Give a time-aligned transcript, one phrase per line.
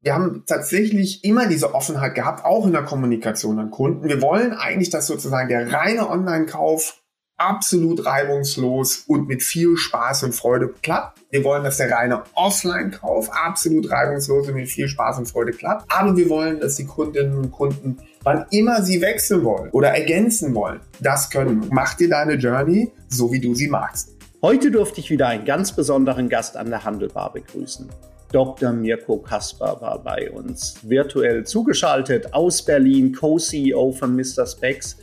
[0.00, 4.08] wir haben tatsächlich immer diese Offenheit gehabt, auch in der Kommunikation an Kunden.
[4.08, 7.02] Wir wollen eigentlich, dass sozusagen der reine Online-Kauf
[7.36, 11.20] absolut reibungslos und mit viel Spaß und Freude klappt.
[11.30, 15.84] Wir wollen, dass der reine Offline-Kauf absolut reibungslos und mit viel Spaß und Freude klappt.
[15.88, 20.54] Aber wir wollen, dass die Kundinnen und Kunden, wann immer sie wechseln wollen oder ergänzen
[20.54, 21.66] wollen, das können.
[21.70, 24.16] Mach dir deine Journey so, wie du sie magst.
[24.42, 27.88] Heute durfte ich wieder einen ganz besonderen Gast an der Handelbar begrüßen.
[28.32, 28.72] Dr.
[28.72, 34.46] Mirko Kasper war bei uns, virtuell zugeschaltet aus Berlin, Co-CEO von Mr.
[34.46, 34.96] Specs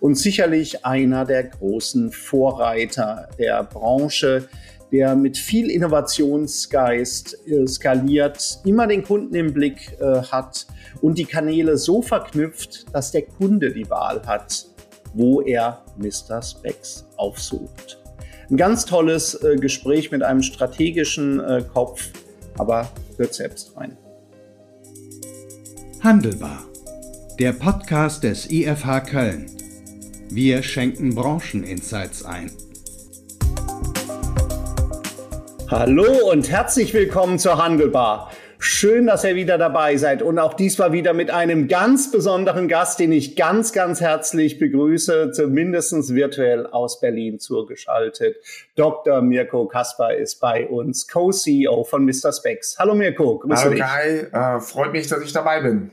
[0.00, 4.48] und sicherlich einer der großen Vorreiter der Branche,
[4.92, 10.66] der mit viel Innovationsgeist äh, skaliert, immer den Kunden im Blick äh, hat
[11.02, 14.66] und die Kanäle so verknüpft, dass der Kunde die Wahl hat,
[15.14, 16.40] wo er Mr.
[16.40, 17.98] Specs aufsucht.
[18.48, 21.42] Ein ganz tolles äh, Gespräch mit einem strategischen
[21.74, 22.10] Kopf,
[22.58, 23.96] aber hört selbst rein.
[26.02, 26.64] Handelbar,
[27.38, 29.46] der Podcast des IFH Köln.
[30.30, 32.50] Wir schenken Brancheninsights ein.
[35.70, 38.30] Hallo und herzlich willkommen zur Handelbar.
[38.70, 43.00] Schön, dass ihr wieder dabei seid und auch diesmal wieder mit einem ganz besonderen Gast,
[43.00, 48.36] den ich ganz, ganz herzlich begrüße, zumindest virtuell aus Berlin zugeschaltet.
[48.76, 49.22] Dr.
[49.22, 52.30] Mirko Kasper ist bei uns, Co-CEO von Mr.
[52.30, 52.76] Specs.
[52.78, 53.80] Hallo Mirko, grüße Hallo dich.
[53.80, 55.90] Kai, äh, freut mich, dass ich dabei bin.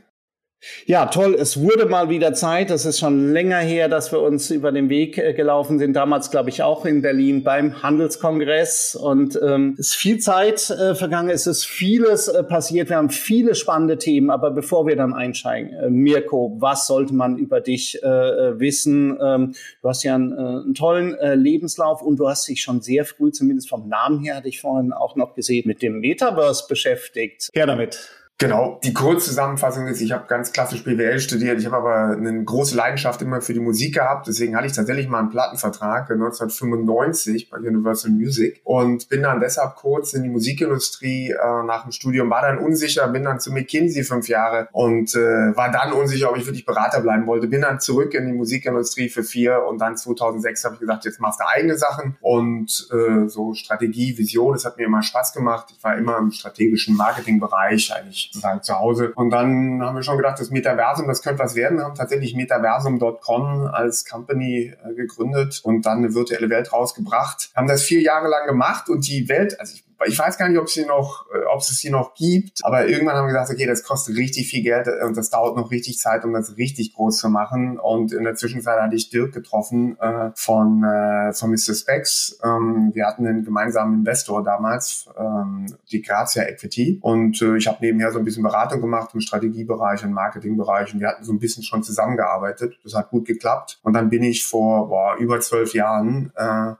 [0.85, 1.35] Ja, toll.
[1.35, 2.69] Es wurde mal wieder Zeit.
[2.69, 5.94] Das ist schon länger her, dass wir uns über den Weg äh, gelaufen sind.
[5.94, 8.95] Damals, glaube ich, auch in Berlin beim Handelskongress.
[8.95, 11.30] Und ähm, es ist viel Zeit äh, vergangen.
[11.30, 12.89] Es ist vieles äh, passiert.
[12.89, 14.30] Wir haben viele spannende Themen.
[14.30, 19.17] Aber bevor wir dann einsteigen, äh, Mirko, was sollte man über dich äh, äh wissen?
[19.22, 22.81] Ähm, du hast ja einen, äh, einen tollen äh, Lebenslauf und du hast dich schon
[22.81, 26.66] sehr früh, zumindest vom Namen her, hatte ich vorhin auch noch gesehen, mit dem Metaverse
[26.67, 27.50] beschäftigt.
[27.53, 28.24] Her damit.
[28.38, 32.75] Genau, die Kurzzusammenfassung ist, ich habe ganz klassisch BWL studiert, ich habe aber eine große
[32.75, 37.59] Leidenschaft immer für die Musik gehabt, deswegen hatte ich tatsächlich mal einen Plattenvertrag 1995 bei
[37.59, 42.41] Universal Music und bin dann deshalb kurz in die Musikindustrie äh, nach dem Studium, war
[42.41, 46.45] dann unsicher, bin dann zu McKinsey fünf Jahre und äh, war dann unsicher, ob ich
[46.45, 50.66] wirklich Berater bleiben wollte, bin dann zurück in die Musikindustrie für vier und dann 2006
[50.66, 54.75] habe ich gesagt, jetzt machst du eigene Sachen und äh, so Strategie, Vision, das hat
[54.75, 59.13] mir immer Spaß gemacht, ich war immer im strategischen Marketingbereich eigentlich sozusagen zu Hause.
[59.16, 61.78] Und dann haben wir schon gedacht, das Metaversum, das könnte was werden.
[61.78, 67.52] Wir haben tatsächlich metaversum.com als Company äh, gegründet und dann eine virtuelle Welt rausgebracht.
[67.56, 70.59] Haben das vier Jahre lang gemacht und die Welt, also ich ich weiß gar nicht,
[70.59, 73.51] ob es sie noch, äh, ob es sie noch gibt, aber irgendwann haben wir gesagt,
[73.51, 76.94] okay, das kostet richtig viel Geld und das dauert noch richtig Zeit, um das richtig
[76.94, 77.79] groß zu machen.
[77.79, 81.73] Und in der Zwischenzeit hatte ich Dirk getroffen äh, von, äh, von Mr.
[81.73, 82.39] Specs.
[82.44, 87.00] Ähm, wir hatten einen gemeinsamen Investor damals, ähm, die Grazia Equity.
[87.01, 90.94] Und äh, ich habe nebenher so ein bisschen Beratung gemacht im Strategiebereich und Marketingbereich.
[90.94, 92.77] Und wir hatten so ein bisschen schon zusammengearbeitet.
[92.83, 93.79] Das hat gut geklappt.
[93.83, 96.73] Und dann bin ich vor boah, über zwölf Jahren äh,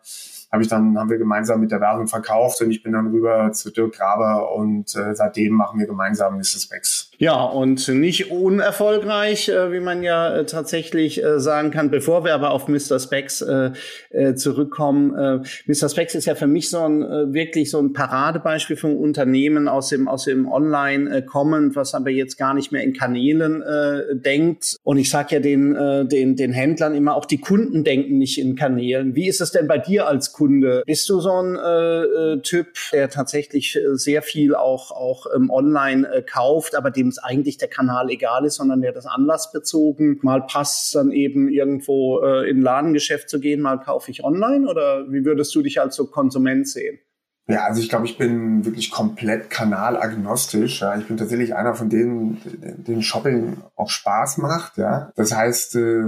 [0.56, 3.52] habe ich dann, haben wir gemeinsam mit der Werbung verkauft und ich bin dann rüber
[3.52, 6.70] zu Dirk Graber und äh, seitdem machen wir gemeinsam Mrs.
[6.72, 7.12] Max.
[7.18, 11.92] Ja, und nicht unerfolgreich, äh, wie man ja äh, tatsächlich äh, sagen kann.
[11.92, 13.00] Bevor wir aber auf Mr.
[13.00, 13.72] Specs äh,
[14.12, 15.90] äh, zurückkommen, äh, Mr.
[15.90, 19.90] Specs ist ja für mich so ein äh, wirklich so ein Paradebeispiel von Unternehmen aus
[19.90, 24.16] dem aus dem Online äh, kommend, was aber jetzt gar nicht mehr in Kanälen äh,
[24.16, 24.78] denkt.
[24.84, 28.40] Und ich sage ja den äh, den den Händlern immer, auch die Kunden denken nicht
[28.40, 29.16] in Kanälen.
[29.16, 30.45] Wie ist es denn bei dir als Kunde?
[30.86, 36.08] Bist du so ein äh, äh, Typ, der tatsächlich sehr viel auch auch ähm, online
[36.12, 40.20] äh, kauft, aber dem dem es eigentlich der Kanal egal ist, sondern der das anlassbezogen.
[40.22, 44.68] Mal passt dann eben irgendwo äh, in ein Ladengeschäft zu gehen, mal kaufe ich online
[44.68, 47.00] oder wie würdest du dich als so Konsument sehen?
[47.48, 50.82] Ja, also ich glaube, ich bin wirklich komplett kanalagnostisch.
[50.82, 50.98] Ja.
[50.98, 52.42] Ich bin tatsächlich einer von denen,
[52.88, 54.78] denen Shopping auch Spaß macht.
[54.78, 55.12] Ja.
[55.16, 56.06] Das heißt, äh,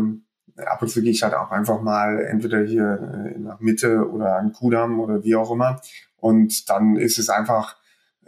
[0.65, 4.37] ab und zu gehe ich halt auch einfach mal entweder hier äh, nach Mitte oder
[4.37, 5.81] an Kudam oder wie auch immer.
[6.17, 7.77] Und dann ist es einfach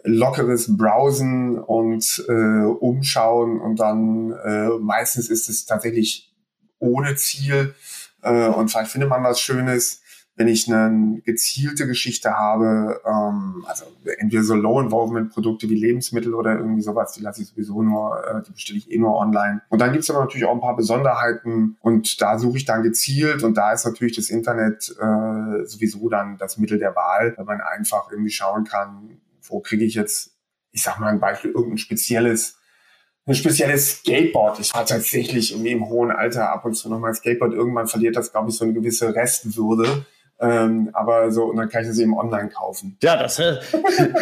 [0.03, 6.34] lockeres Browsen und äh, Umschauen und dann äh, meistens ist es tatsächlich
[6.79, 7.76] ohne Ziel
[8.22, 10.02] äh, und vielleicht findet man was Schönes,
[10.40, 13.84] wenn ich eine gezielte Geschichte habe, ähm, also
[14.20, 18.53] entweder so Low-Involvement-Produkte wie Lebensmittel oder irgendwie sowas, die lasse ich sowieso nur, äh, die
[18.53, 19.62] bestelle ich eh nur online.
[19.68, 23.44] Und dann gibt's aber natürlich auch ein paar Besonderheiten und da suche ich dann gezielt
[23.44, 27.59] und da ist natürlich das Internet äh, sowieso dann das Mittel der Wahl, weil man
[27.59, 30.38] einfach irgendwie schauen kann, wo kriege ich jetzt,
[30.72, 32.56] ich sag mal ein Beispiel, irgendein spezielles
[33.28, 34.59] ein spezielles Skateboard.
[34.59, 37.53] Ich hatte tatsächlich irgendwie im hohen Alter ab und zu nochmal Skateboard.
[37.53, 40.06] Irgendwann verliert das, glaube ich, so eine gewisse Restwürde.
[40.41, 42.96] Ähm, aber so, und dann kann ich das eben online kaufen.
[43.03, 43.58] Ja, das, äh,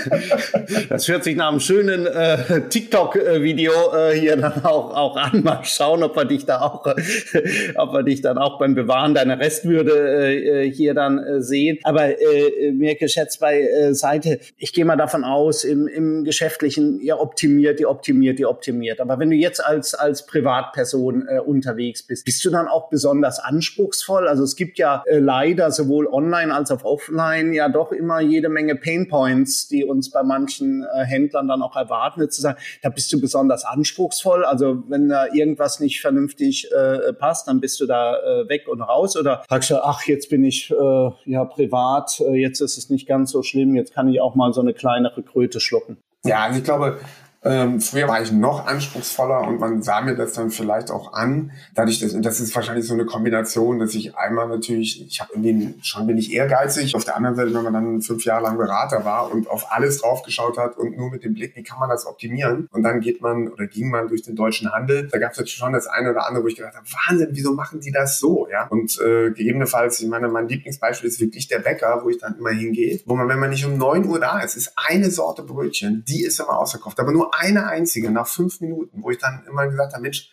[0.89, 5.43] das hört sich nach einem schönen äh, TikTok-Video äh, hier dann auch, auch an.
[5.43, 6.85] Mal schauen, ob wir dich da auch,
[7.75, 11.77] ob wir dich dann auch beim Bewahren deiner Restwürde äh, äh hier dann äh, sehen.
[11.83, 16.99] Aber äh, Mirke Schätz bei äh, Seite, ich gehe mal davon aus, im, im Geschäftlichen,
[16.99, 19.01] ihr optimiert, ihr optimiert, ihr optimiert.
[19.01, 23.39] Aber wenn du jetzt als, als Privatperson äh, unterwegs bist, bist du dann auch besonders
[23.39, 24.27] anspruchsvoll?
[24.27, 28.49] Also es gibt ja äh, leider sowohl online als auch offline ja doch immer jede
[28.49, 33.11] Menge Painpoints, die uns bei manchen äh, Händlern dann auch erwarten, zu sagen, da bist
[33.13, 34.45] du besonders anspruchsvoll.
[34.45, 38.81] Also wenn da irgendwas nicht vernünftig äh, passt, dann bist du da äh, weg und
[38.81, 42.89] raus oder sagst du, ach, jetzt bin ich äh, ja privat, äh, jetzt ist es
[42.89, 45.97] nicht ganz so schlimm, jetzt kann ich auch mal so eine kleinere Kröte schlucken.
[46.25, 46.99] Ja, also ich glaube,
[47.47, 51.51] ähm, früher war ich noch anspruchsvoller und man sah mir das dann vielleicht auch an.
[51.75, 55.75] Dadurch, dass, das ist wahrscheinlich so eine Kombination, dass ich einmal natürlich, ich habe irgendwie
[55.81, 56.95] schon bin ich ehrgeizig.
[56.95, 60.01] Auf der anderen Seite, wenn man dann fünf Jahre lang Berater war und auf alles
[60.01, 62.67] draufgeschaut hat und nur mit dem Blick, wie kann man das optimieren?
[62.71, 65.07] Und dann geht man oder ging man durch den deutschen Handel.
[65.07, 67.53] Da gab es jetzt schon das eine oder andere, wo ich gedacht habe, Wahnsinn, wieso
[67.53, 68.47] machen die das so?
[68.51, 68.67] Ja.
[68.67, 72.51] Und äh, gegebenenfalls, ich meine, mein Lieblingsbeispiel ist wirklich der Bäcker, wo ich dann immer
[72.51, 76.03] hingehe, wo man, wenn man nicht um neun Uhr da ist, ist eine Sorte Brötchen,
[76.07, 79.67] die ist immer ausverkauft, aber nur eine einzige nach fünf Minuten, wo ich dann immer
[79.67, 80.31] gesagt habe, Mensch,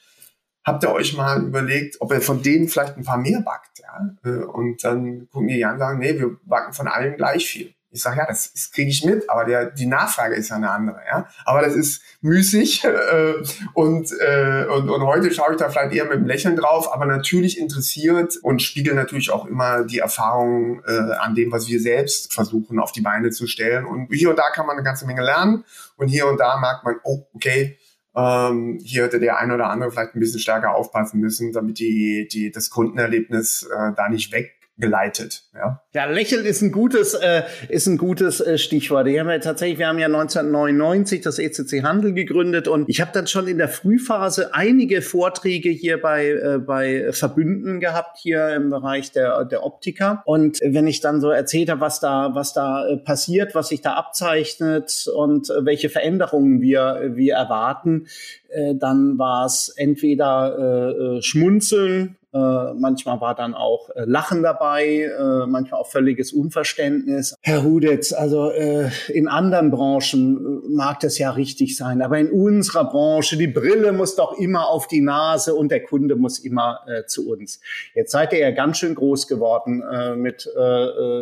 [0.65, 3.81] habt ihr euch mal überlegt, ob ihr von denen vielleicht ein paar mehr backt?
[3.81, 4.15] Ja?
[4.25, 7.75] Äh, und dann gucken die an und sagen, nee, wir backen von allen gleich viel.
[7.95, 10.71] Ich sage, ja, das, das kriege ich mit, aber der, die Nachfrage ist ja eine
[10.71, 11.01] andere.
[11.09, 11.29] Ja?
[11.45, 13.35] Aber das ist müßig äh,
[13.73, 17.07] und, äh, und, und heute schaue ich da vielleicht eher mit einem Lächeln drauf, aber
[17.07, 22.35] natürlich interessiert und spiegel natürlich auch immer die Erfahrungen äh, an dem, was wir selbst
[22.35, 23.87] versuchen auf die Beine zu stellen.
[23.87, 25.65] Und hier und da kann man eine ganze Menge lernen
[25.97, 27.79] und hier und da merkt man, oh, okay,
[28.17, 32.27] ähm, hier hätte der ein oder andere vielleicht ein bisschen stärker aufpassen müssen, damit die,
[32.27, 35.45] die, das Kundenerlebnis äh, da nicht weg geleitet.
[35.55, 39.07] Ja, ja Lächeln ist ein gutes, äh, ist ein gutes äh, Stichwort.
[39.07, 43.13] Wir haben ja tatsächlich, wir haben ja 1999 das ECC Handel gegründet und ich habe
[43.15, 48.71] dann schon in der Frühphase einige Vorträge hier bei, äh, bei Verbünden gehabt, hier im
[48.71, 50.23] Bereich der, der Optiker.
[50.25, 53.81] Und wenn ich dann so erzählt habe, was da, was da äh, passiert, was sich
[53.81, 58.09] da abzeichnet und äh, welche Veränderungen wir, wir erwarten,
[58.49, 65.03] äh, dann war es entweder äh, Schmunzeln äh, manchmal war dann auch äh, Lachen dabei,
[65.03, 67.37] äh, manchmal auch völliges Unverständnis.
[67.43, 72.33] Herr Hudetz, also äh, in anderen Branchen äh, mag das ja richtig sein, aber in
[72.33, 76.81] unserer Branche, die Brille muss doch immer auf die Nase und der Kunde muss immer
[77.07, 77.61] zu uns.
[77.95, 79.83] Jetzt seid ihr ja ganz schön groß geworden
[80.17, 80.49] mit,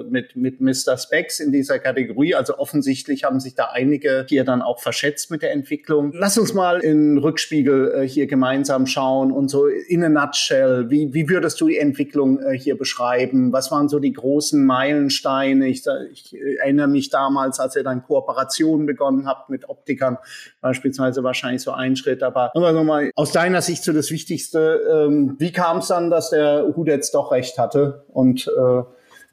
[0.08, 0.96] mit, mit Mr.
[0.96, 2.34] Specs in dieser Kategorie.
[2.34, 6.12] Also offensichtlich haben sich da einige hier dann auch verschätzt mit der Entwicklung.
[6.14, 11.28] Lass uns mal in Rückspiegel hier gemeinsam schauen und so in a nutshell, wie wie,
[11.28, 13.52] würdest du die Entwicklung äh, hier beschreiben?
[13.52, 15.68] Was waren so die großen Meilensteine?
[15.68, 20.18] Ich, ich erinnere mich damals, als ihr dann Kooperationen begonnen habt mit Optikern,
[20.60, 22.22] beispielsweise wahrscheinlich so ein Schritt.
[22.22, 26.30] Aber also mal aus deiner Sicht so das Wichtigste, ähm, wie kam es dann, dass
[26.30, 28.82] der Hudetz doch recht hatte und äh,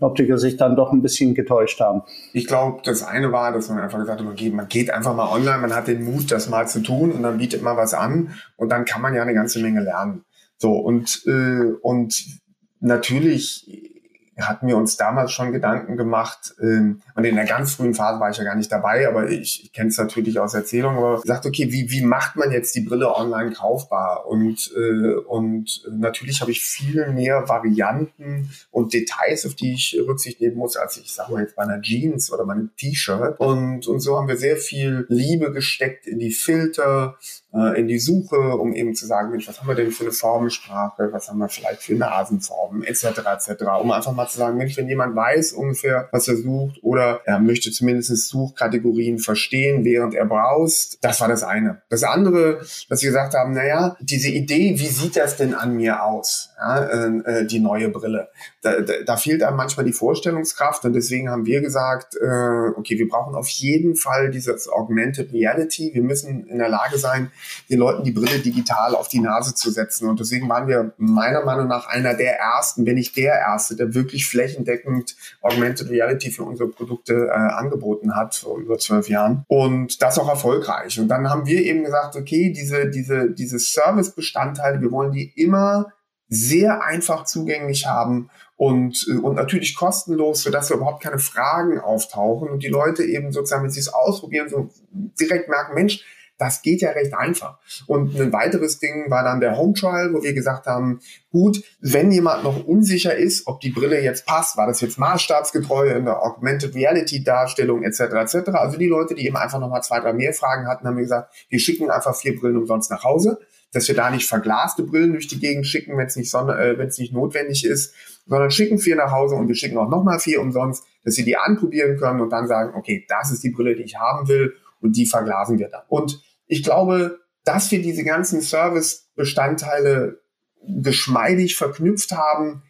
[0.02, 2.04] Optiker sich dann doch ein bisschen getäuscht haben.
[2.34, 5.30] Ich glaube, das eine war, dass man einfach gesagt hat, okay, man geht einfach mal
[5.30, 8.34] online, man hat den Mut, das mal zu tun und dann bietet man was an
[8.56, 10.24] und dann kann man ja eine ganze Menge lernen.
[10.60, 12.40] So, und, äh, und
[12.82, 13.99] natürlich
[14.48, 18.30] hatten wir uns damals schon Gedanken gemacht, ähm, und in der ganz frühen Phase war
[18.30, 21.46] ich ja gar nicht dabei, aber ich, ich kenne es natürlich aus Erzählungen, aber gesagt,
[21.46, 24.26] okay, wie, wie macht man jetzt die Brille online kaufbar?
[24.28, 30.40] Und, äh, und natürlich habe ich viel mehr Varianten und Details, auf die ich Rücksicht
[30.40, 33.40] nehmen muss, als ich sage mal jetzt bei einer Jeans oder bei einem T-Shirt.
[33.40, 37.18] Und, und so haben wir sehr viel Liebe gesteckt in die Filter,
[37.54, 40.14] äh, in die Suche, um eben zu sagen, Mensch, was haben wir denn für eine
[40.14, 44.78] Formensprache, was haben wir vielleicht für Nasenformen, etc., etc., um einfach mal zu sagen, Mensch,
[44.78, 50.26] wenn jemand weiß ungefähr, was er sucht oder er möchte zumindest Suchkategorien verstehen, während er
[50.26, 51.82] browst, das war das eine.
[51.90, 56.04] Das andere, dass wir gesagt haben, naja, diese Idee, wie sieht das denn an mir
[56.04, 58.30] aus, ja, äh, äh, die neue Brille,
[58.62, 62.98] da, da, da fehlt einem manchmal die Vorstellungskraft und deswegen haben wir gesagt, äh, okay,
[62.98, 67.32] wir brauchen auf jeden Fall dieses Augmented Reality, wir müssen in der Lage sein,
[67.70, 70.08] den Leuten die Brille digital auf die Nase zu setzen.
[70.08, 73.94] Und deswegen waren wir meiner Meinung nach einer der ersten, wenn nicht der erste, der
[73.94, 79.46] wirklich wirklich flächendeckend Augmented Reality für unsere Produkte äh, angeboten hat vor über zwölf Jahren
[79.48, 81.00] und das auch erfolgreich.
[81.00, 85.94] Und dann haben wir eben gesagt, okay, diese, diese, diese Service-Bestandteile, wir wollen die immer
[86.28, 92.50] sehr einfach zugänglich haben und, äh, und natürlich kostenlos, sodass wir überhaupt keine Fragen auftauchen
[92.50, 96.04] und die Leute eben sozusagen, wenn sie es ausprobieren, so direkt merken, Mensch,
[96.40, 97.60] das geht ja recht einfach.
[97.86, 102.12] Und ein weiteres Ding war dann der Home Trial, wo wir gesagt haben, gut, wenn
[102.12, 106.24] jemand noch unsicher ist, ob die Brille jetzt passt, war das jetzt maßstabsgetreu in der
[106.24, 108.00] Augmented Reality Darstellung etc.
[108.00, 108.50] etc.
[108.54, 111.34] Also die Leute, die eben einfach nochmal zwei, drei mehr Fragen hatten, haben wir gesagt,
[111.50, 113.40] wir schicken einfach vier Brillen umsonst nach Hause
[113.72, 116.88] dass wir da nicht verglaste Brillen durch die Gegend schicken, wenn es nicht, äh, wenn
[116.88, 117.94] es nicht notwendig ist,
[118.26, 121.38] sondern schicken vier nach Hause und wir schicken auch nochmal vier umsonst, dass sie die
[121.38, 124.96] anprobieren können und dann sagen, okay, das ist die Brille, die ich haben will und
[124.96, 125.84] die verglasen wir dann.
[125.88, 130.20] Und ich glaube, dass wir diese ganzen Service-Bestandteile
[130.68, 132.64] geschmeidig verknüpft haben,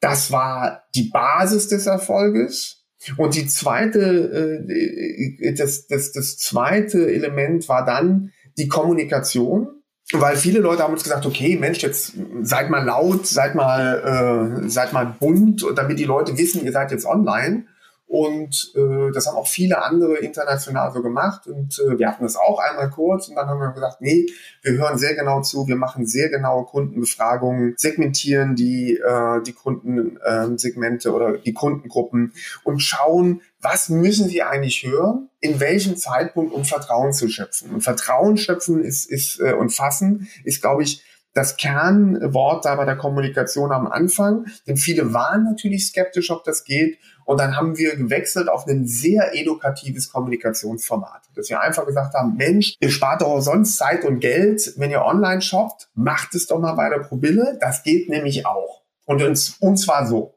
[0.00, 2.84] das war die Basis des Erfolges.
[3.16, 9.78] Und die zweite, äh, das, das, das zweite Element war dann die Kommunikation
[10.12, 14.68] weil viele Leute haben uns gesagt, okay, Mensch, jetzt seid mal laut, seid mal, äh,
[14.68, 17.66] seid mal bunt, damit die Leute wissen, ihr seid jetzt online.
[18.08, 21.46] Und äh, das haben auch viele andere international so gemacht.
[21.46, 24.24] Und äh, wir hatten das auch einmal kurz und dann haben wir gesagt, nee,
[24.62, 31.10] wir hören sehr genau zu, wir machen sehr genaue Kundenbefragungen, segmentieren die, äh, die Kundensegmente
[31.10, 32.32] äh, oder die Kundengruppen
[32.64, 37.72] und schauen, was müssen sie eigentlich hören, in welchem Zeitpunkt, um Vertrauen zu schöpfen.
[37.74, 41.04] Und Vertrauen schöpfen ist, ist äh, und fassen ist, glaube ich,
[41.38, 44.46] das Kernwort da bei der Kommunikation am Anfang.
[44.66, 46.98] Denn viele waren natürlich skeptisch, ob das geht.
[47.24, 51.22] Und dann haben wir gewechselt auf ein sehr edukatives Kommunikationsformat.
[51.36, 55.04] Dass wir einfach gesagt haben, Mensch, ihr spart doch sonst Zeit und Geld, wenn ihr
[55.04, 55.88] online shoppt.
[55.94, 57.56] Macht es doch mal bei der Probille.
[57.60, 58.82] Das geht nämlich auch.
[59.04, 60.34] Und uns, und zwar so.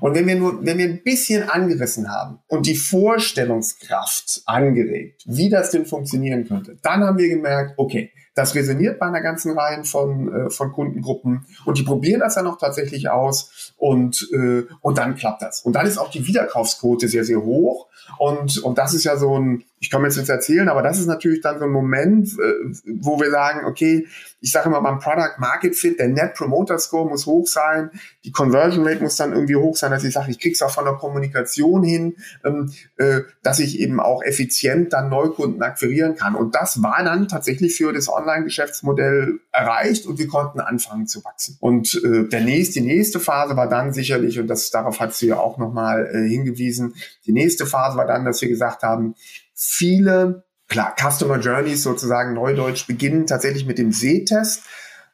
[0.00, 5.48] Und wenn wir nur, wenn wir ein bisschen angerissen haben und die Vorstellungskraft angeregt, wie
[5.48, 9.84] das denn funktionieren könnte, dann haben wir gemerkt, okay, das resoniert bei einer ganzen Reihe
[9.84, 14.98] von, äh, von Kundengruppen und die probieren das dann auch tatsächlich aus und, äh, und
[14.98, 15.60] dann klappt das.
[15.60, 17.86] Und dann ist auch die Wiederkaufsquote sehr, sehr hoch
[18.18, 21.06] und, und das ist ja so ein, ich kann jetzt jetzt erzählen, aber das ist
[21.06, 24.06] natürlich dann so ein Moment, äh, wo wir sagen, okay,
[24.40, 27.90] ich sage immer beim Product Market Fit, der Net Promoter Score muss hoch sein,
[28.24, 30.84] die Conversion Rate muss dann irgendwie hoch sein, dass ich sage, ich krieg's auch von
[30.84, 36.34] der Kommunikation hin, ähm, äh, dass ich eben auch effizient dann Neukunden akquirieren kann.
[36.34, 41.56] Und das war dann tatsächlich für das Online-Geschäftsmodell erreicht und wir konnten anfangen zu wachsen.
[41.60, 45.28] Und äh, der nächste, die nächste Phase war dann sicherlich, und das darauf hat sie
[45.28, 46.94] ja auch nochmal hingewiesen,
[47.26, 49.14] die nächste Phase war dann, dass wir gesagt haben,
[49.54, 54.64] viele, klar, Customer Journeys sozusagen neudeutsch beginnen tatsächlich mit dem Sehtest,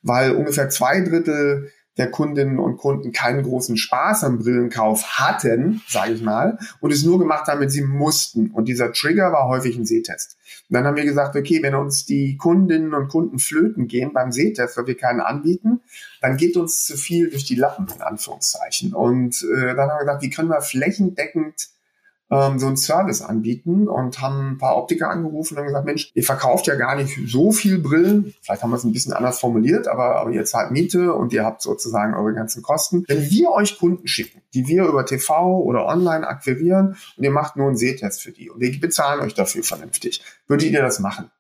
[0.03, 6.13] weil ungefähr zwei Drittel der Kundinnen und Kunden keinen großen Spaß am Brillenkauf hatten, sage
[6.13, 8.51] ich mal, und es nur gemacht haben, wenn sie mussten.
[8.53, 10.39] Und dieser Trigger war häufig ein Sehtest.
[10.71, 14.33] Und dann haben wir gesagt, okay, wenn uns die Kundinnen und Kunden flöten gehen beim
[14.33, 15.81] Sehtest, weil wir keinen anbieten,
[16.23, 18.95] dann geht uns zu viel durch die Lappen, in Anführungszeichen.
[18.95, 21.69] Und äh, dann haben wir gesagt, wie können wir flächendeckend
[22.31, 26.23] ähm, so einen Service anbieten und haben ein paar Optiker angerufen und gesagt, Mensch, ihr
[26.23, 28.35] verkauft ja gar nicht so viel Brillen.
[28.43, 31.45] Vielleicht haben wir es ein bisschen anders formuliert, aber, aber ihr zahlt Miete und ihr
[31.45, 33.05] habt sozusagen eure ganzen Kosten.
[33.09, 37.57] Wenn wir euch Kunden schicken, die wir über TV oder online akquirieren und ihr macht
[37.57, 41.31] nur einen Sehtest für die und wir bezahlen euch dafür vernünftig, würdet ihr das machen?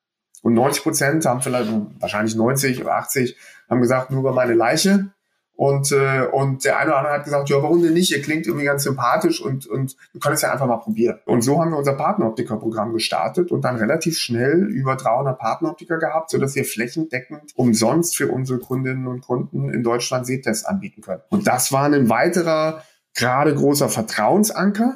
[0.42, 1.70] Und 90 Prozent haben vielleicht,
[2.00, 3.36] wahrscheinlich 90 oder 80,
[3.68, 5.12] haben gesagt, nur über meine Leiche
[5.60, 8.10] und, äh, und der eine oder andere hat gesagt, ja, warum denn nicht?
[8.10, 11.18] Ihr klingt irgendwie ganz sympathisch und, und wir können es ja einfach mal probieren.
[11.26, 16.30] Und so haben wir unser Partneroptiker-Programm gestartet und dann relativ schnell über 300 Partneroptiker gehabt,
[16.30, 21.20] sodass wir flächendeckend umsonst für unsere Kundinnen und Kunden in Deutschland Sehtests anbieten können.
[21.28, 22.82] Und das war ein weiterer,
[23.14, 24.94] gerade großer Vertrauensanker,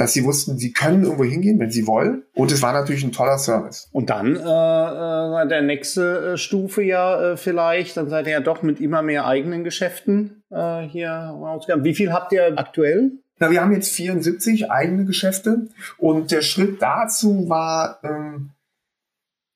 [0.00, 2.22] dass sie wussten, sie können irgendwo hingehen, wenn sie wollen.
[2.34, 3.90] Und es war natürlich ein toller Service.
[3.92, 8.40] Und dann äh, äh, der nächste äh, Stufe ja äh, vielleicht, dann seid ihr ja
[8.40, 11.84] doch mit immer mehr eigenen Geschäften äh, hier rausgegangen.
[11.84, 13.12] Wie viel habt ihr aktuell?
[13.38, 18.52] Na, wir haben jetzt 74 eigene Geschäfte und der Schritt dazu war ähm,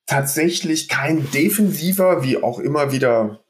[0.04, 3.40] tatsächlich kein defensiver, wie auch immer wieder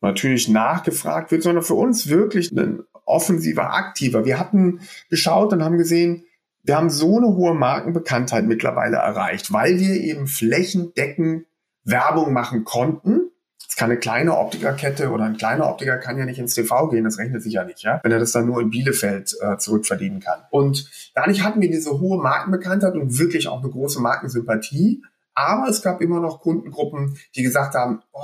[0.00, 4.24] natürlich nachgefragt wird, sondern für uns wirklich ein offensiver, aktiver.
[4.24, 6.24] Wir hatten geschaut und haben gesehen,
[6.62, 11.46] wir haben so eine hohe Markenbekanntheit mittlerweile erreicht, weil wir eben flächendeckend
[11.84, 13.30] Werbung machen konnten.
[13.68, 17.04] Es kann eine kleine Optikerkette oder ein kleiner Optiker kann ja nicht ins TV gehen,
[17.04, 20.20] das rechnet sich ja nicht, ja, wenn er das dann nur in Bielefeld äh, zurückverdienen
[20.20, 20.40] kann.
[20.50, 25.02] Und dadurch hatten wir diese hohe Markenbekanntheit und wirklich auch eine große Markensympathie.
[25.34, 28.20] Aber es gab immer noch Kundengruppen, die gesagt haben, oh,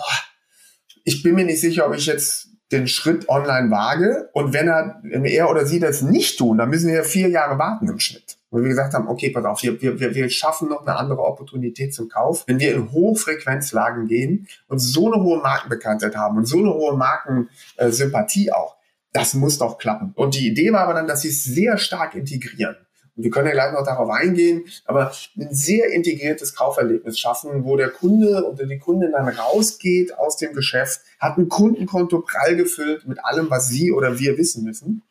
[1.06, 4.28] ich bin mir nicht sicher, ob ich jetzt den Schritt online wage.
[4.32, 7.88] Und wenn er, er oder sie das nicht tun, dann müssen wir vier Jahre warten
[7.88, 8.36] im Schnitt.
[8.50, 11.94] Und wir gesagt haben, okay, pass auf, wir, wir, wir schaffen noch eine andere Opportunität
[11.94, 12.44] zum Kauf.
[12.48, 16.96] Wenn wir in Hochfrequenzlagen gehen und so eine hohe Markenbekanntheit haben und so eine hohe
[16.96, 18.76] Markensympathie auch,
[19.12, 20.12] das muss doch klappen.
[20.16, 22.76] Und die Idee war aber dann, dass sie es sehr stark integrieren.
[23.16, 27.88] Wir können ja gleich noch darauf eingehen, aber ein sehr integriertes Kauferlebnis schaffen, wo der
[27.88, 33.24] Kunde oder die Kundin dann rausgeht aus dem Geschäft, hat ein Kundenkonto prall gefüllt mit
[33.24, 35.02] allem, was sie oder wir wissen müssen,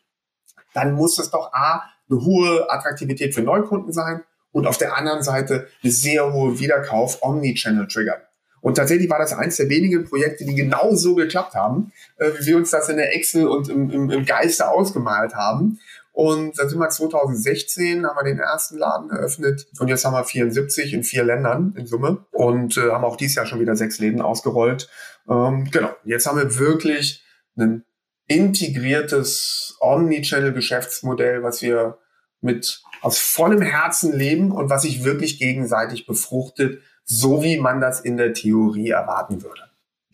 [0.72, 4.22] dann muss das doch A, eine hohe Attraktivität für Neukunden sein
[4.52, 8.20] und auf der anderen Seite eine sehr hohe Wiederkauf Omnichannel triggern.
[8.60, 12.46] Und tatsächlich war das eins der wenigen Projekte, die genau so geklappt haben, äh, wie
[12.46, 15.78] wir uns das in der Excel und im, im, im Geiste ausgemalt haben.
[16.16, 20.24] Und dann sind wir 2016, haben wir den ersten Laden eröffnet und jetzt haben wir
[20.24, 23.98] 74 in vier Ländern in Summe und äh, haben auch dieses Jahr schon wieder sechs
[23.98, 24.88] Läden ausgerollt.
[25.28, 27.22] Ähm, genau, jetzt haben wir wirklich
[27.58, 27.84] ein
[28.28, 31.98] integriertes Omnichannel-Geschäftsmodell, was wir
[32.40, 38.00] mit aus vollem Herzen leben und was sich wirklich gegenseitig befruchtet, so wie man das
[38.00, 39.65] in der Theorie erwarten würde.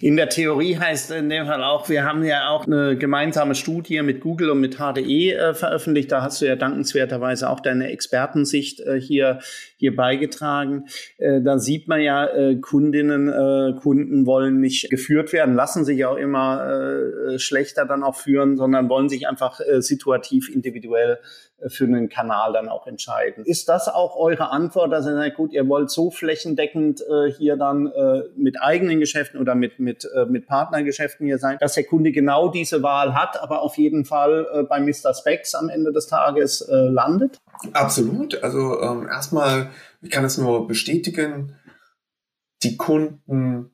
[0.03, 4.03] In der Theorie heißt in dem Fall auch, wir haben ja auch eine gemeinsame Studie
[4.03, 6.11] mit Google und mit HDE äh, veröffentlicht.
[6.11, 9.39] Da hast du ja dankenswerterweise auch deine Expertensicht äh, hier,
[9.77, 10.87] hier beigetragen.
[11.19, 16.05] Äh, da sieht man ja, äh, Kundinnen, äh, Kunden wollen nicht geführt werden, lassen sich
[16.05, 21.21] auch immer äh, schlechter dann auch führen, sondern wollen sich einfach situativ individuell
[21.69, 23.45] für einen Kanal dann auch entscheiden.
[23.45, 27.57] Ist das auch eure Antwort, dass ihr sagt, gut, ihr wollt so flächendeckend äh, hier
[27.57, 31.85] dann äh, mit eigenen Geschäften oder mit, mit, äh, mit Partnergeschäften hier sein, dass der
[31.85, 35.15] Kunde genau diese Wahl hat, aber auf jeden Fall äh, bei Mr.
[35.15, 37.39] Specs am Ende des Tages äh, landet?
[37.73, 38.43] Absolut.
[38.43, 41.57] Also ähm, erstmal, ich kann es nur bestätigen,
[42.63, 43.71] die Kunden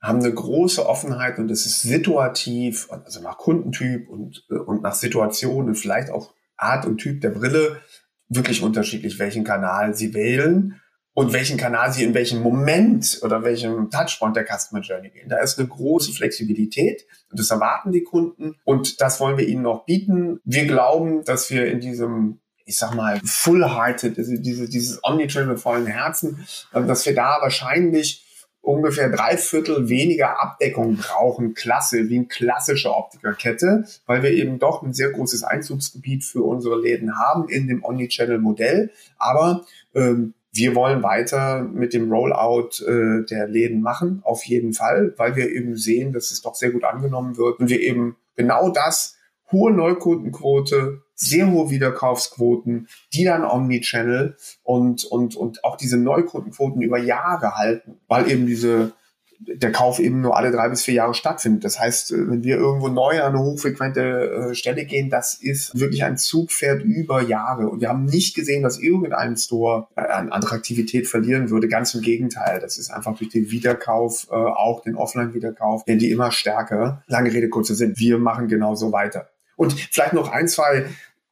[0.00, 4.94] haben eine große Offenheit und es ist situativ, also nach Kundentyp und, äh, und nach
[4.94, 7.80] Situation und vielleicht auch Art und Typ der Brille
[8.28, 10.80] wirklich unterschiedlich, welchen Kanal sie wählen
[11.14, 15.28] und welchen Kanal sie in welchem Moment oder welchem Touchpoint der Customer Journey gehen.
[15.28, 19.62] Da ist eine große Flexibilität und das erwarten die Kunden und das wollen wir ihnen
[19.62, 20.40] noch bieten.
[20.44, 25.58] Wir glauben, dass wir in diesem ich sag mal, full-hearted, also diese, dieses Omnichannel mit
[25.58, 28.27] vollen Herzen, äh, dass wir da wahrscheinlich
[28.68, 34.82] ungefähr drei Viertel weniger Abdeckung brauchen, klasse, wie eine klassische Optikerkette, weil wir eben doch
[34.82, 38.90] ein sehr großes Einzugsgebiet für unsere Läden haben in dem Omnichannel-Modell.
[39.16, 45.14] Aber ähm, wir wollen weiter mit dem Rollout äh, der Läden machen, auf jeden Fall,
[45.16, 48.70] weil wir eben sehen, dass es doch sehr gut angenommen wird und wir eben genau
[48.70, 49.16] das,
[49.50, 56.98] hohe Neukundenquote, sehr hohe Wiederkaufsquoten, die dann Omnichannel und, und, und auch diese Neukundenquoten über
[56.98, 58.92] Jahre halten, weil eben diese,
[59.40, 61.64] der Kauf eben nur alle drei bis vier Jahre stattfindet.
[61.64, 65.78] Das heißt, äh, wenn wir irgendwo neu an eine hochfrequente äh, Stelle gehen, das ist
[65.78, 67.68] wirklich ein Zugpferd über Jahre.
[67.68, 71.66] Und wir haben nicht gesehen, dass irgendein Store äh, an Attraktivität verlieren würde.
[71.66, 72.60] Ganz im Gegenteil.
[72.60, 77.02] Das ist einfach durch den Wiederkauf, auch den Offline-Wiederkauf, werden die immer stärker.
[77.06, 77.94] Lange Rede, kurzer Sinn.
[77.96, 79.28] Wir machen genauso weiter.
[79.56, 80.86] Und vielleicht noch ein, zwei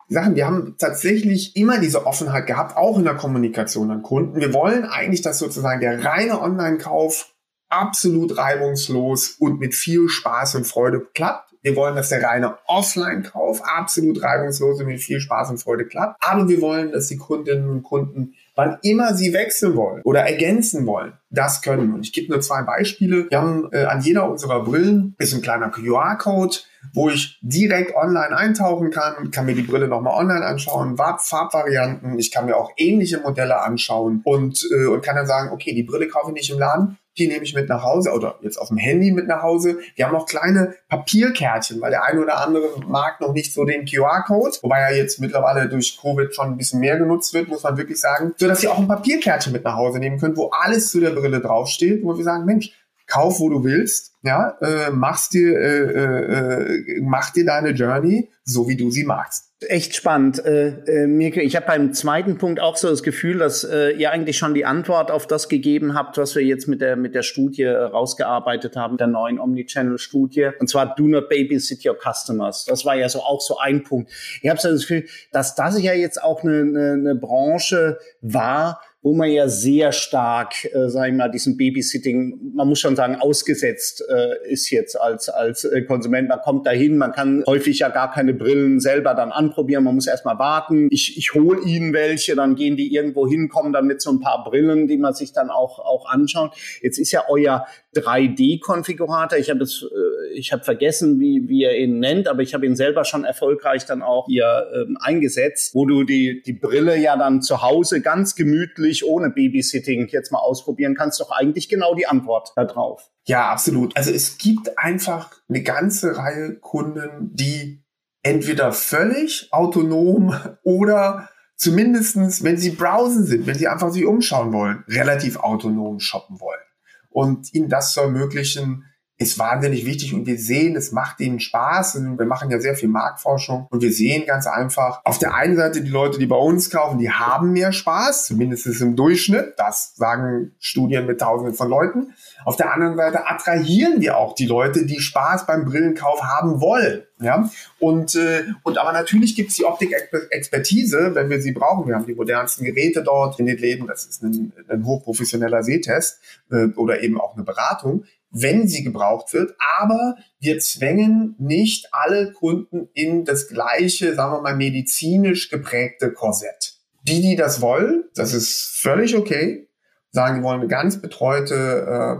[0.08, 0.36] Sachen.
[0.36, 4.40] Wir haben tatsächlich immer diese Offenheit gehabt, auch in der Kommunikation an Kunden.
[4.40, 7.32] Wir wollen eigentlich, dass sozusagen der reine Online-Kauf
[7.68, 11.54] absolut reibungslos und mit viel Spaß und Freude klappt.
[11.62, 16.16] Wir wollen, dass der reine Offline-Kauf absolut reibungslos und mit viel Spaß und Freude klappt.
[16.20, 20.86] Aber wir wollen, dass die Kundinnen und Kunden, wann immer sie wechseln wollen oder ergänzen
[20.86, 21.94] wollen, das können.
[21.94, 23.30] Und ich gebe nur zwei Beispiele.
[23.30, 26.58] Wir haben äh, an jeder unserer Brillen ist ein kleiner QR-Code
[26.92, 32.30] wo ich direkt online eintauchen kann, kann mir die Brille nochmal online anschauen, Farbvarianten, ich
[32.30, 36.08] kann mir auch ähnliche Modelle anschauen und, äh, und kann dann sagen, okay, die Brille
[36.08, 38.76] kaufe ich nicht im Laden, die nehme ich mit nach Hause oder jetzt auf dem
[38.76, 39.78] Handy mit nach Hause.
[39.94, 43.86] Wir haben noch kleine Papierkärtchen, weil der eine oder andere mag noch nicht so den
[43.86, 47.76] QR-Code, wobei er jetzt mittlerweile durch Covid schon ein bisschen mehr genutzt wird, muss man
[47.76, 50.90] wirklich sagen, so dass ihr auch ein Papierkärtchen mit nach Hause nehmen könnt, wo alles
[50.90, 52.72] zu der Brille draufsteht, wo wir sagen, Mensch,
[53.06, 58.68] kauf, wo du willst, ja, äh, machst dir, äh, äh, mach dir deine Journey so,
[58.68, 59.46] wie du sie magst.
[59.60, 61.40] Echt spannend, äh, äh, Mirke.
[61.40, 64.66] Ich habe beim zweiten Punkt auch so das Gefühl, dass äh, ihr eigentlich schon die
[64.66, 68.76] Antwort auf das gegeben habt, was wir jetzt mit der mit der Studie äh, rausgearbeitet
[68.76, 70.50] haben, der neuen Omnichannel-Studie.
[70.60, 72.66] Und zwar Do not babysit your customers.
[72.66, 74.12] Das war ja so auch so ein Punkt.
[74.42, 78.82] Ich habe so das Gefühl, dass das ja jetzt auch eine, eine, eine Branche war,
[79.06, 83.14] wo man ja sehr stark, äh, sag ich mal, diesem Babysitting, man muss schon sagen,
[83.14, 86.28] ausgesetzt äh, ist jetzt als, als äh, Konsument.
[86.28, 90.08] Man kommt dahin, man kann häufig ja gar keine Brillen selber dann anprobieren, man muss
[90.08, 90.88] erstmal warten.
[90.90, 94.18] Ich, ich hole ihnen welche, dann gehen die irgendwo hin, kommen dann mit so ein
[94.18, 96.56] paar Brillen, die man sich dann auch, auch anschaut.
[96.82, 97.64] Jetzt ist ja euer
[97.94, 102.54] 3D-Konfigurator, ich habe es, äh, ich habe vergessen, wie, wie ihr ihn nennt, aber ich
[102.54, 106.98] habe ihn selber schon erfolgreich dann auch hier ähm, eingesetzt, wo du die, die Brille
[106.98, 111.68] ja dann zu Hause ganz gemütlich dich ohne Babysitting jetzt mal ausprobieren kannst, doch eigentlich
[111.68, 113.10] genau die Antwort darauf.
[113.26, 113.96] Ja, absolut.
[113.96, 117.82] Also es gibt einfach eine ganze Reihe Kunden, die
[118.22, 124.84] entweder völlig autonom oder zumindestens, wenn sie browsen sind, wenn sie einfach sich umschauen wollen,
[124.88, 126.60] relativ autonom shoppen wollen.
[127.08, 128.84] Und ihnen das zu ermöglichen,
[129.18, 131.96] ist wahnsinnig wichtig und wir sehen, es macht ihnen Spaß.
[131.96, 135.56] Und wir machen ja sehr viel Marktforschung und wir sehen ganz einfach, auf der einen
[135.56, 139.54] Seite die Leute, die bei uns kaufen, die haben mehr Spaß, zumindest im Durchschnitt.
[139.56, 142.12] Das sagen Studien mit Tausenden von Leuten.
[142.44, 147.02] Auf der anderen Seite attrahieren wir auch die Leute, die Spaß beim Brillenkauf haben wollen.
[147.18, 147.48] Ja,
[147.78, 151.88] und, äh, und aber natürlich gibt es die Optik-Expertise, wenn wir sie brauchen.
[151.88, 153.86] Wir haben die modernsten Geräte dort in den Läden.
[153.86, 159.32] Das ist ein, ein hochprofessioneller Sehtest äh, oder eben auch eine Beratung wenn sie gebraucht
[159.32, 159.54] wird.
[159.78, 166.74] Aber wir zwängen nicht alle Kunden in das gleiche, sagen wir mal, medizinisch geprägte Korsett.
[167.02, 169.68] Die, die das wollen, das ist völlig okay.
[170.10, 171.54] Sagen, die wollen ein ganz betreute,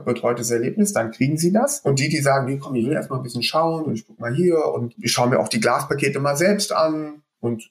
[0.01, 1.81] äh, betreutes Erlebnis, dann kriegen sie das.
[1.81, 4.21] Und die, die sagen, nee, komm, ich will erstmal ein bisschen schauen und ich guck
[4.21, 7.71] mal hier und ich schaue mir auch die Glaspakete mal selbst an und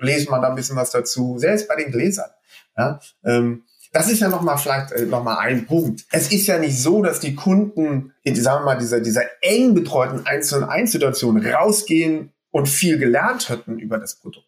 [0.00, 2.30] lese mal da ein bisschen was dazu, selbst bei den Gläsern.
[2.76, 6.04] Ja, ähm, das ist ja nochmal vielleicht äh, nochmal ein Punkt.
[6.10, 9.74] Es ist ja nicht so, dass die Kunden in, sagen wir mal, dieser, dieser eng
[9.74, 14.46] betreuten 1 zu 1 Situation rausgehen und viel gelernt hätten über das Produkt.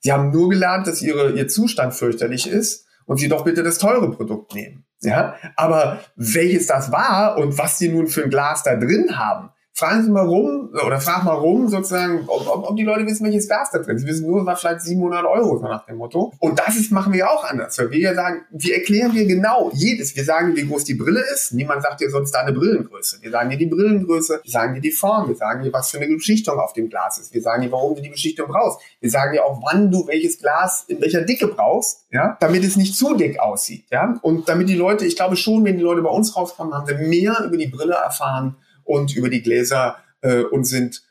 [0.00, 3.78] Sie haben nur gelernt, dass ihre, ihr Zustand fürchterlich ist und sie doch bitte das
[3.78, 4.84] teure Produkt nehmen.
[5.00, 9.50] Ja, aber welches das war und was sie nun für ein Glas da drin haben,
[9.82, 13.26] fragen Sie mal rum oder frag mal rum sozusagen, ob, ob, ob die Leute wissen,
[13.26, 14.02] welches Gas da drin ist.
[14.02, 16.32] Sie wissen nur, war vielleicht 700 Euro, so nach dem Motto.
[16.38, 19.72] Und das ist, machen wir auch anders, weil wir ja sagen, wir erklären dir genau
[19.74, 20.14] jedes.
[20.14, 21.52] Wir sagen, wie groß die Brille ist.
[21.52, 23.18] Niemand sagt dir sonst da eine Brillengröße.
[23.22, 25.96] Wir sagen dir die Brillengröße, wir sagen dir die Form, wir sagen dir, was für
[25.96, 27.34] eine Beschichtung auf dem Glas ist.
[27.34, 28.78] Wir sagen dir, warum du die Beschichtung brauchst.
[29.00, 32.76] Wir sagen dir auch, wann du welches Glas in welcher Dicke brauchst, ja, damit es
[32.76, 34.14] nicht zu dick aussieht, ja.
[34.22, 36.94] Und damit die Leute, ich glaube schon, wenn die Leute bei uns rauskommen, haben sie
[36.94, 41.02] mehr über die Brille erfahren, und über die Gläser äh, und sind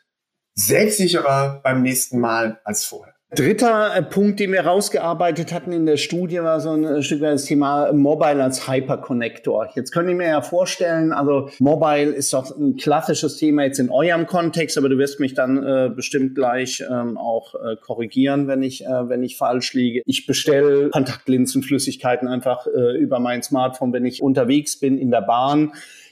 [0.56, 3.16] selbstsicherer beim nächsten Mal als vorher.
[3.34, 7.22] Dritter äh, Punkt, den wir rausgearbeitet hatten in der Studie, war so ein äh, Stück
[7.22, 9.70] weit das Thema Mobile als Hyperconnector.
[9.74, 13.90] Jetzt könnt ihr mir ja vorstellen, also Mobile ist doch ein klassisches Thema jetzt in
[13.90, 18.64] eurem Kontext, aber du wirst mich dann äh, bestimmt gleich ähm, auch äh, korrigieren, wenn
[18.64, 20.02] ich, äh, wenn ich falsch liege.
[20.06, 25.72] Ich bestelle Kontaktlinsenflüssigkeiten einfach äh, über mein Smartphone, wenn ich unterwegs bin in der Bahn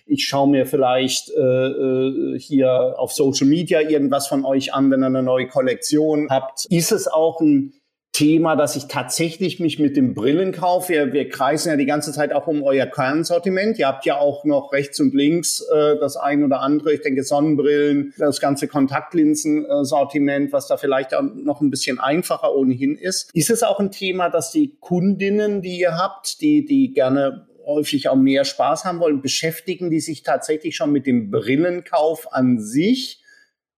[0.10, 5.04] ich schaue mir vielleicht äh, äh, hier auf Social Media irgendwas von euch an, wenn
[5.04, 6.66] ihr eine neue Kollektion habt.
[6.70, 7.74] Ist es auch ein
[8.12, 12.34] Thema, dass ich tatsächlich mich mit dem Brillenkauf, wir, wir kreisen ja die ganze Zeit
[12.34, 13.78] auch um euer Kernsortiment.
[13.78, 17.24] Ihr habt ja auch noch rechts und links äh, das ein oder andere, ich denke
[17.24, 23.30] Sonnenbrillen, das ganze Kontaktlinsen-Sortiment, was da vielleicht auch noch ein bisschen einfacher ohnehin ist.
[23.34, 28.10] Ist es auch ein Thema, dass die Kundinnen, die ihr habt, die, die gerne häufig
[28.10, 33.24] auch mehr Spaß haben wollen, beschäftigen die sich tatsächlich schon mit dem Brillenkauf an sich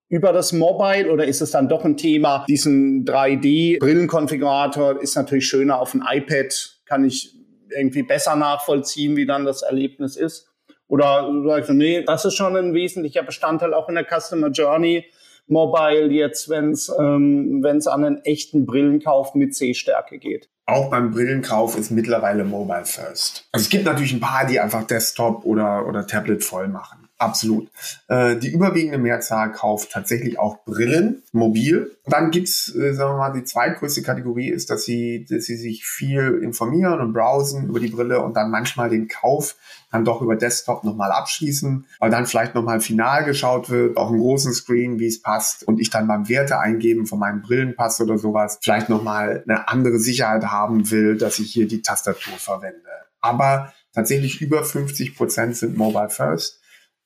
[0.10, 5.80] über das Mobile oder ist es dann doch ein Thema, diesen 3D-Brillenkonfigurator ist natürlich schöner
[5.80, 7.34] auf dem iPad, kann ich
[7.70, 10.50] irgendwie besser nachvollziehen, wie dann das Erlebnis ist?
[10.88, 15.06] Oder sagst du, nee, das ist schon ein wesentlicher Bestandteil auch in der Customer Journey.
[15.48, 21.78] Mobile jetzt, wenn es ähm, an einen echten Brillenkauf mit Sehstärke geht auch beim Brillenkauf
[21.78, 23.46] ist mittlerweile Mobile First.
[23.52, 27.01] Also es gibt natürlich ein paar, die einfach Desktop oder, oder Tablet voll machen.
[27.22, 27.70] Absolut.
[28.08, 31.96] Äh, die überwiegende Mehrzahl kauft tatsächlich auch Brillen, mobil.
[32.08, 35.86] Dann gibt's, äh, sagen wir mal, die zweitgrößte Kategorie ist, dass sie, dass sie sich
[35.86, 39.56] viel informieren und browsen über die Brille und dann manchmal den Kauf
[39.92, 44.20] dann doch über Desktop nochmal abschließen, weil dann vielleicht nochmal final geschaut wird, auf einem
[44.20, 48.18] großen Screen, wie es passt und ich dann beim Werte eingeben von meinem Brillenpass oder
[48.18, 52.90] sowas vielleicht nochmal eine andere Sicherheit haben will, dass ich hier die Tastatur verwende.
[53.20, 56.61] Aber tatsächlich über 50 Prozent sind Mobile First.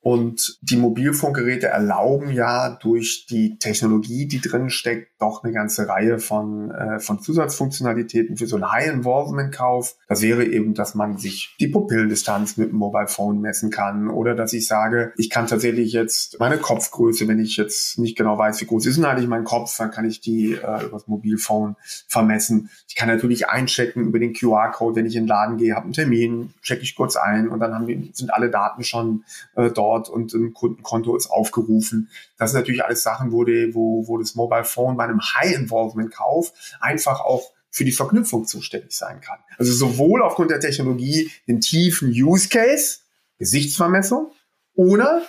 [0.06, 6.20] Und die Mobilfunkgeräte erlauben ja durch die Technologie, die drin steckt, doch eine ganze Reihe
[6.20, 9.96] von, äh, von Zusatzfunktionalitäten für so einen High-Involvement-Kauf.
[10.08, 14.36] Das wäre eben, dass man sich die Pupillendistanz mit dem Mobile Phone messen kann oder
[14.36, 18.62] dass ich sage, ich kann tatsächlich jetzt meine Kopfgröße, wenn ich jetzt nicht genau weiß,
[18.62, 21.78] wie groß ist denn eigentlich mein Kopf, dann kann ich die äh, über das Mobilphone
[22.08, 22.70] vermessen.
[22.88, 25.94] Ich kann natürlich einchecken über den QR-Code, wenn ich in den Laden gehe, habe einen
[25.94, 29.24] Termin, checke ich kurz ein und dann haben sind alle Daten schon
[29.56, 32.10] äh, dort dort und ein Kundenkonto ist aufgerufen.
[32.38, 36.54] Das sind natürlich alles Sachen, wo, die, wo, wo das Mobile Phone bei einem High-Involvement-Kauf
[36.80, 39.40] einfach auch für die Verknüpfung zuständig sein kann.
[39.58, 43.00] Also sowohl aufgrund der Technologie den tiefen Use Case,
[43.38, 44.32] Gesichtsvermessung,
[44.76, 45.22] oder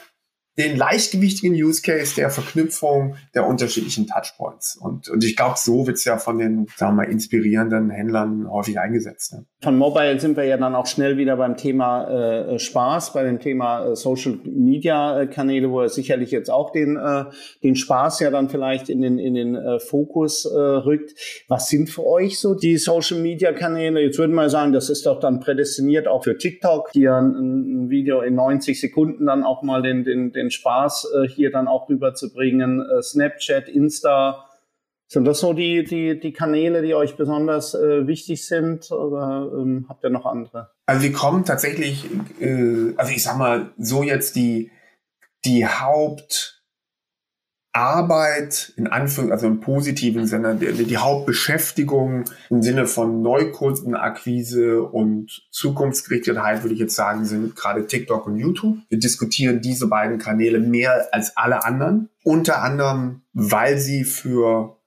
[0.59, 4.77] den leichtgewichtigen Use Case der Verknüpfung der unterschiedlichen Touchpoints.
[4.77, 8.51] Und, und ich glaube, so wird es ja von den, sagen wir mal, inspirierenden Händlern
[8.51, 9.35] häufig eingesetzt.
[9.35, 9.45] Ne?
[9.63, 13.39] Von Mobile sind wir ja dann auch schnell wieder beim Thema äh, Spaß, bei dem
[13.39, 17.25] Thema äh, Social Media äh, Kanäle, wo er sicherlich jetzt auch den, äh,
[17.63, 21.15] den Spaß ja dann vielleicht in den, in den äh, Fokus äh, rückt.
[21.49, 24.01] Was sind für euch so die Social Media Kanäle?
[24.01, 27.91] Jetzt würden wir sagen, das ist doch dann prädestiniert auch für TikTok, ja ein, ein
[27.91, 31.69] Video in 90 Sekunden dann auch mal den, den, den den Spaß äh, hier dann
[31.69, 32.81] auch rüberzubringen.
[32.81, 34.47] Äh, Snapchat, Insta,
[35.09, 39.87] sind das so die, die, die Kanäle, die euch besonders äh, wichtig sind oder ähm,
[39.89, 40.71] habt ihr noch andere?
[40.87, 42.07] Also wir kommen tatsächlich,
[42.41, 44.73] äh, also ich sag mal, so jetzt die,
[45.45, 46.56] die Haupt
[47.77, 55.47] Arbeit, in Anführungszeichen, also im positiven Sinne, die, die Hauptbeschäftigung im Sinne von Neukundenakquise und
[55.51, 58.79] Zukunftsgerichtetheit, würde ich jetzt sagen, sind gerade TikTok und YouTube.
[58.89, 62.09] Wir diskutieren diese beiden Kanäle mehr als alle anderen.
[62.25, 64.79] Unter anderem, weil sie für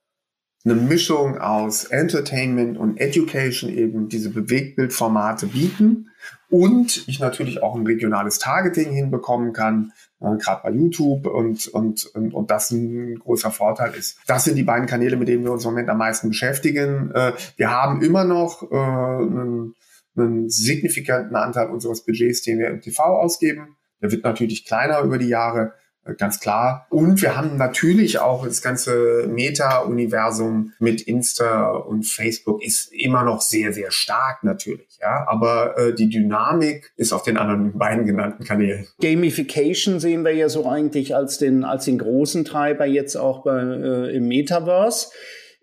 [0.65, 6.09] eine Mischung aus Entertainment und Education eben diese Bewegtbildformate bieten
[6.49, 12.05] und ich natürlich auch ein regionales Targeting hinbekommen kann, äh, gerade bei YouTube und, und,
[12.15, 14.17] und, und das ein großer Vorteil ist.
[14.27, 17.11] Das sind die beiden Kanäle, mit denen wir uns im Moment am meisten beschäftigen.
[17.13, 19.75] Äh, wir haben immer noch äh, einen,
[20.15, 23.77] einen signifikanten Anteil unseres Budgets, den wir im TV ausgeben.
[24.01, 25.73] Der wird natürlich kleiner über die Jahre
[26.17, 26.87] ganz klar.
[26.89, 33.41] Und wir haben natürlich auch das ganze Meta-Universum mit Insta und Facebook ist immer noch
[33.41, 34.99] sehr, sehr stark natürlich.
[35.01, 38.87] Ja, aber äh, die Dynamik ist auf den anderen beiden genannten Kanälen.
[39.01, 43.59] Gamification sehen wir ja so eigentlich als den, als den großen Treiber jetzt auch bei,
[43.61, 45.07] äh, im Metaverse.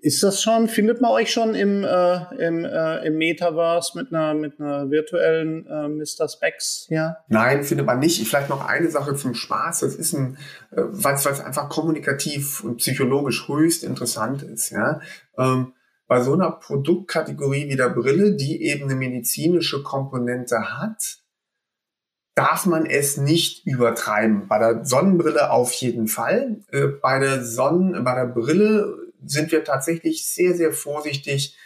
[0.06, 4.34] Ist das schon, findet man euch schon im, äh, im, äh, im Metaverse mit einer,
[4.34, 6.28] mit einer virtuellen äh, Mr.
[6.28, 6.86] Specs?
[6.90, 7.16] Ja?
[7.26, 8.24] Nein, findet man nicht.
[8.24, 9.80] Vielleicht noch eine Sache zum Spaß.
[9.80, 10.38] Das ist ein,
[10.70, 14.70] äh, es einfach kommunikativ und psychologisch höchst interessant ist.
[14.70, 15.00] Ja?
[15.36, 15.72] Ähm,
[16.06, 21.18] bei so einer Produktkategorie wie der Brille, die eben eine medizinische Komponente hat,
[22.36, 24.46] darf man es nicht übertreiben.
[24.46, 26.60] Bei der Sonnenbrille auf jeden Fall.
[26.70, 31.57] Äh, bei der Sonnen, bei der Brille sind wir tatsächlich sehr, sehr vorsichtig,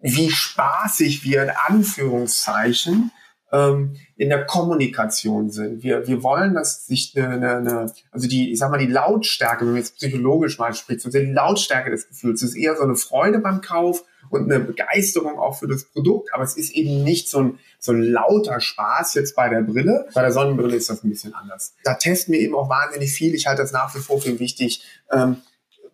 [0.00, 3.10] wie spaßig wir in Anführungszeichen
[3.52, 5.82] ähm, in der Kommunikation sind.
[5.82, 9.72] Wir, wir wollen, dass sich eine, eine, also die, ich sag mal, die Lautstärke, wenn
[9.72, 13.38] man jetzt psychologisch mal spricht, so die Lautstärke des Gefühls ist eher so eine Freude
[13.38, 17.38] beim Kauf und eine Begeisterung auch für das Produkt, aber es ist eben nicht so
[17.38, 20.06] ein, so ein lauter Spaß jetzt bei der Brille.
[20.12, 21.74] Bei der Sonnenbrille ist das ein bisschen anders.
[21.84, 23.34] Da testen wir eben auch wahnsinnig viel.
[23.34, 25.38] Ich halte das nach wie vor für wichtig, ähm,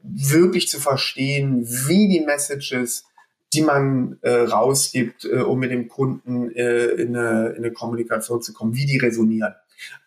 [0.05, 3.05] wirklich zu verstehen, wie die Messages,
[3.53, 8.43] die man äh, rausgibt, äh, um mit dem Kunden äh, in, eine, in eine Kommunikation
[8.43, 9.55] zu kommen, wie die resonieren.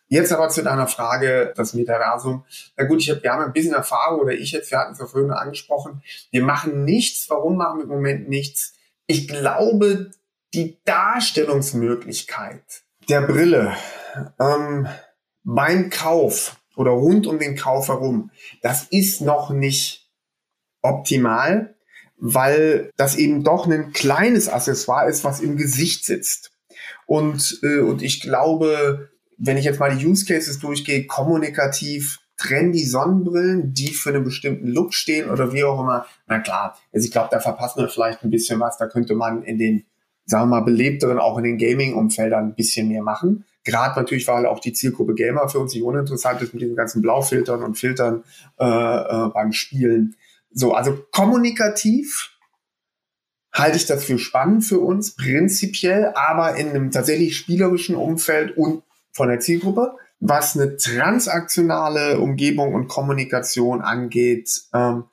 [0.10, 2.46] Jetzt aber zu deiner Frage, das Metaversum.
[2.78, 5.00] Na gut, ich hab, wir haben ein bisschen Erfahrung, oder ich jetzt, wir hatten es
[5.00, 6.02] ja vorhin angesprochen.
[6.32, 7.30] Wir machen nichts.
[7.30, 8.74] Warum machen wir im Moment nichts?
[9.06, 10.12] Ich glaube,
[10.54, 12.62] die Darstellungsmöglichkeit
[13.10, 13.74] der Brille
[14.40, 14.88] ähm,
[15.44, 20.10] beim Kauf oder rund um den Kauf herum, das ist noch nicht
[20.82, 21.76] optimal,
[22.18, 26.52] weil das eben doch ein kleines Accessoire ist, was im Gesicht sitzt.
[27.06, 32.86] Und, äh, und ich glaube, wenn ich jetzt mal die Use Cases durchgehe, kommunikativ trendy
[32.86, 36.06] Sonnenbrillen, die für einen bestimmten Look stehen oder wie auch immer.
[36.28, 38.78] Na klar, also ich glaube, da verpassen wir vielleicht ein bisschen was.
[38.78, 39.86] Da könnte man in den,
[40.26, 43.46] sagen wir mal, belebteren, auch in den Gaming-Umfeldern ein bisschen mehr machen.
[43.68, 47.02] Gerade natürlich, weil auch die Zielgruppe Gamer für uns nicht uninteressant ist mit diesen ganzen
[47.02, 48.24] Blaufiltern und Filtern
[48.58, 50.16] äh, äh, beim Spielen.
[50.52, 52.32] So, also kommunikativ
[53.54, 58.84] halte ich das für spannend für uns, prinzipiell, aber in einem tatsächlich spielerischen Umfeld und
[59.12, 59.98] von der Zielgruppe.
[60.22, 65.04] Was eine transaktionale Umgebung und Kommunikation angeht, ähm,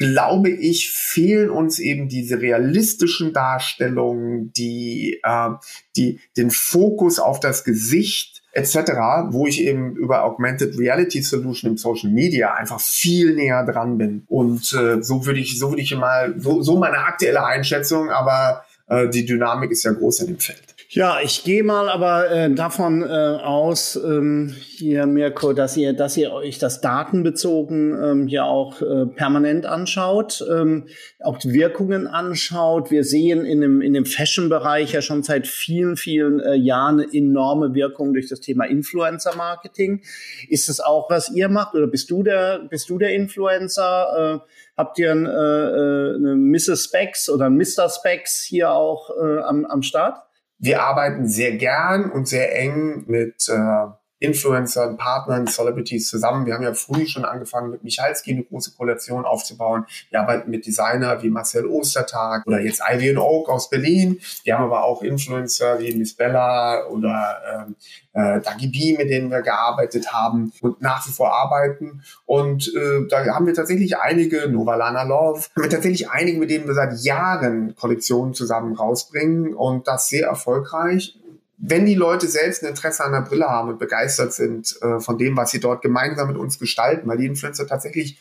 [0.00, 5.50] glaube ich, fehlen uns eben diese realistischen Darstellungen, die, äh,
[5.94, 8.92] die den Fokus auf das Gesicht etc.,
[9.28, 14.24] wo ich eben über Augmented Reality Solution im Social Media einfach viel näher dran bin.
[14.26, 18.64] Und äh, so würde ich, so würde ich mal, so, so meine aktuelle Einschätzung, aber
[18.88, 20.79] äh, die Dynamik ist ja groß in dem Feld.
[20.92, 26.16] Ja, ich gehe mal aber äh, davon äh, aus, ähm, hier Mirko, dass ihr, dass
[26.16, 30.88] ihr euch das datenbezogen ähm, hier auch äh, permanent anschaut, ähm,
[31.20, 32.90] auch die Wirkungen anschaut.
[32.90, 37.72] Wir sehen in dem, in dem Fashion-Bereich ja schon seit vielen, vielen äh, Jahren enorme
[37.72, 40.02] Wirkung durch das Thema Influencer-Marketing.
[40.48, 44.42] Ist das auch, was ihr macht, oder bist du der, bist du der Influencer?
[44.42, 46.86] Äh, habt ihr ein, äh, äh eine Mrs.
[46.86, 47.88] Specs oder ein Mr.
[47.88, 50.24] Specs hier auch äh, am, am Start?
[50.60, 53.86] Wir arbeiten sehr gern und sehr eng mit, äh,
[54.20, 56.46] Influencern, Partnern, Celebrities zusammen.
[56.46, 59.86] Wir haben ja früh schon angefangen, mit Michalski eine große Kollektion aufzubauen.
[60.10, 64.20] Wir arbeiten mit Designer wie Marcel Ostertag oder jetzt Ivy Oak aus Berlin.
[64.44, 67.76] Wir haben aber auch Influencer wie Miss Bella oder ähm,
[68.12, 72.02] äh, Dagi B, mit denen wir gearbeitet haben und nach wie vor arbeiten.
[72.26, 76.66] Und äh, da haben wir tatsächlich einige, Novalana Love, haben wir tatsächlich einige, mit denen
[76.66, 81.16] wir seit Jahren Kollektionen zusammen rausbringen und das sehr erfolgreich
[81.62, 85.18] wenn die Leute selbst ein Interesse an der Brille haben und begeistert sind äh, von
[85.18, 88.18] dem, was sie dort gemeinsam mit uns gestalten, weil die Influencer tatsächlich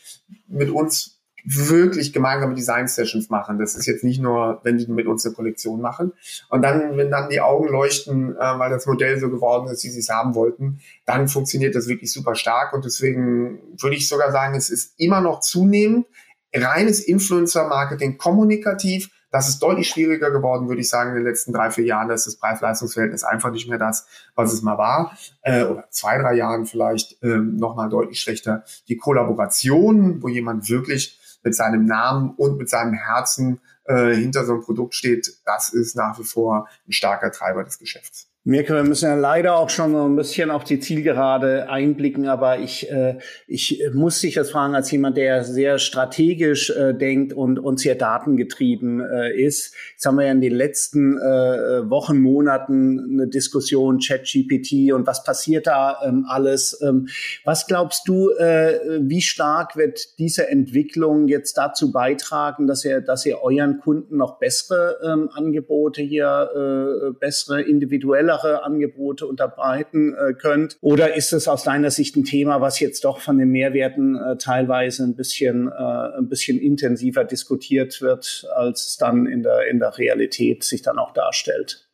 [0.48, 3.60] mit uns wirklich gemeinsame Design-Sessions machen.
[3.60, 6.12] Das ist jetzt nicht nur, wenn die mit uns eine Kollektion machen.
[6.50, 9.90] Und dann, wenn dann die Augen leuchten, äh, weil das Modell so geworden ist, wie
[9.90, 12.74] sie es haben wollten, dann funktioniert das wirklich super stark.
[12.74, 16.08] Und deswegen würde ich sogar sagen, es ist immer noch zunehmend
[16.54, 21.70] reines Influencer-Marketing kommunikativ, das ist deutlich schwieriger geworden, würde ich sagen, in den letzten drei,
[21.72, 22.08] vier Jahren.
[22.08, 25.18] Da ist das Preis-Leistungs-Verhältnis einfach nicht mehr das, was es mal war.
[25.42, 28.64] Äh, oder zwei, drei Jahren vielleicht ähm, nochmal deutlich schlechter.
[28.88, 34.54] Die Kollaboration, wo jemand wirklich mit seinem Namen und mit seinem Herzen äh, hinter so
[34.54, 38.29] einem Produkt steht, das ist nach wie vor ein starker Treiber des Geschäfts.
[38.50, 42.90] Mirke, wir müssen ja leider auch schon ein bisschen auf die Zielgerade einblicken, aber ich,
[42.90, 47.80] äh, ich muss dich das fragen als jemand, der sehr strategisch äh, denkt und, und
[47.80, 49.76] sehr datengetrieben äh, ist.
[49.92, 55.24] Jetzt haben wir ja in den letzten äh, Wochen, Monaten eine Diskussion, ChatGPT und was
[55.24, 56.82] passiert da ähm, alles.
[56.82, 57.08] Ähm,
[57.46, 63.28] was glaubst du, äh, wie stark wird diese Entwicklung jetzt dazu beitragen, dass ihr, dass
[63.28, 70.34] ihr euren Kunden noch bessere ähm, Angebote hier, äh, bessere individuelle andere Angebote unterbreiten äh,
[70.34, 70.78] könnt?
[70.82, 74.38] Oder ist es aus deiner Sicht ein Thema, was jetzt doch von den Mehrwerten äh,
[74.38, 79.80] teilweise ein bisschen, äh, ein bisschen intensiver diskutiert wird, als es dann in der, in
[79.80, 81.89] der Realität sich dann auch darstellt?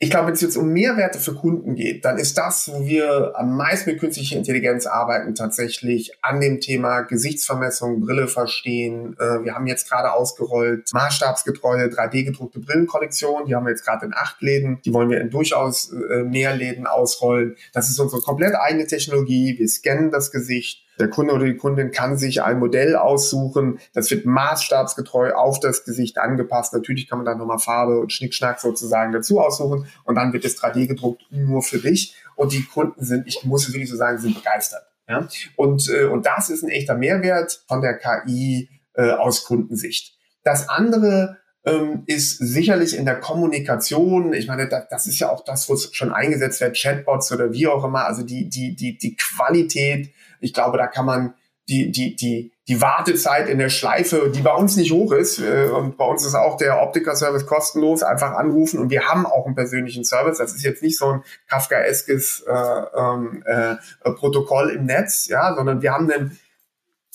[0.00, 3.32] Ich glaube, wenn es jetzt um Mehrwerte für Kunden geht, dann ist das, wo wir
[3.34, 9.16] am meisten mit künstlicher Intelligenz arbeiten, tatsächlich an dem Thema Gesichtsvermessung, Brille verstehen.
[9.18, 13.46] Äh, wir haben jetzt gerade ausgerollt maßstabsgetreue 3D-gedruckte Brillenkollektion.
[13.46, 14.80] Die haben wir jetzt gerade in acht Läden.
[14.84, 17.56] Die wollen wir in durchaus äh, mehr Läden ausrollen.
[17.72, 19.58] Das ist unsere komplett eigene Technologie.
[19.58, 23.78] Wir scannen das Gesicht der Kunde oder die Kundin kann sich ein Modell aussuchen.
[23.94, 26.72] Das wird maßstabsgetreu auf das Gesicht angepasst.
[26.72, 29.86] Natürlich kann man da nochmal Farbe und Schnickschnack sozusagen dazu aussuchen.
[30.04, 32.14] Und dann wird es 3D gedruckt nur für dich.
[32.36, 34.82] Und die Kunden sind, ich muss es wirklich so sagen, sind begeistert.
[35.08, 35.28] Ja?
[35.56, 40.16] Und, äh, und das ist ein echter Mehrwert von der KI äh, aus Kundensicht.
[40.42, 41.38] Das andere
[41.72, 45.94] ähm, ist sicherlich in der Kommunikation, ich meine, das, ist ja auch das, wo es
[45.94, 50.52] schon eingesetzt wird, Chatbots oder wie auch immer, also die, die, die, die Qualität ich
[50.52, 51.34] glaube, da kann man
[51.68, 55.68] die, die, die, die Wartezeit in der Schleife, die bei uns nicht hoch ist, äh,
[55.68, 59.54] und bei uns ist auch der Optiker-Service kostenlos, einfach anrufen und wir haben auch einen
[59.54, 60.38] persönlichen Service.
[60.38, 63.76] Das ist jetzt nicht so ein Kafkaeskes äh, ähm, äh,
[64.12, 66.38] Protokoll im Netz, ja, sondern wir haben einen,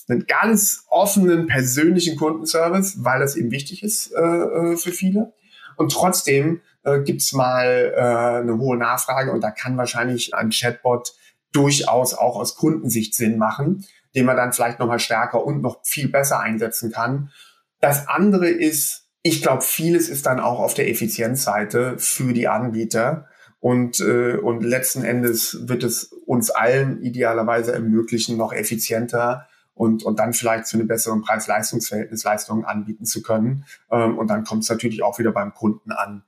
[0.10, 5.34] einen ganz offenen persönlichen Kundenservice, weil das eben wichtig ist äh, äh für viele.
[5.76, 11.14] Und trotzdem äh, gibt's mal äh, eine hohe Nachfrage und da kann wahrscheinlich ein Chatbot
[11.52, 13.86] durchaus auch aus Kundensicht Sinn machen,
[14.16, 17.32] den man dann vielleicht nochmal stärker und noch viel besser einsetzen kann.
[17.80, 23.28] Das andere ist, ich glaube, vieles ist dann auch auf der Effizienzseite für die Anbieter.
[23.60, 30.20] Und, äh, und letzten Endes wird es uns allen idealerweise ermöglichen, noch effizienter und, und
[30.20, 33.66] dann vielleicht zu einem besseren Preis-Leistungs-Verhältnis Leistungen anbieten zu können.
[33.92, 36.24] Ähm, und dann kommt es natürlich auch wieder beim Kunden an